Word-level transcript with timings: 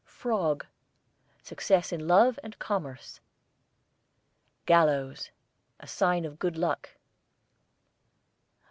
FROG, 0.03 0.65
success 1.43 1.91
in 1.93 2.07
love 2.07 2.39
and 2.43 2.57
commerce. 2.57 3.19
GALLOWS, 4.65 5.29
a 5.79 5.85
sign 5.85 6.25
of 6.25 6.39
good 6.39 6.57
luck. 6.57 6.89